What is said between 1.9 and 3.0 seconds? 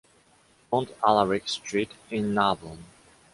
in Narbonne